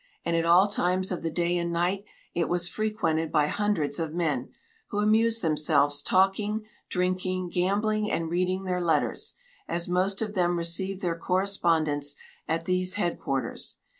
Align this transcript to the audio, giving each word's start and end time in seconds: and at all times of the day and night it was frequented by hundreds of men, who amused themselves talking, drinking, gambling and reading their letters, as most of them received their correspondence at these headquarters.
and 0.25 0.35
at 0.35 0.47
all 0.47 0.67
times 0.67 1.11
of 1.11 1.21
the 1.21 1.29
day 1.29 1.55
and 1.55 1.71
night 1.71 2.03
it 2.33 2.49
was 2.49 2.67
frequented 2.67 3.31
by 3.31 3.45
hundreds 3.45 3.99
of 3.99 4.15
men, 4.15 4.49
who 4.87 4.97
amused 4.99 5.43
themselves 5.43 6.01
talking, 6.01 6.65
drinking, 6.89 7.49
gambling 7.49 8.09
and 8.09 8.31
reading 8.31 8.63
their 8.63 8.81
letters, 8.81 9.35
as 9.67 9.87
most 9.87 10.19
of 10.19 10.33
them 10.33 10.57
received 10.57 11.01
their 11.01 11.15
correspondence 11.15 12.15
at 12.47 12.65
these 12.65 12.95
headquarters. 12.95 13.77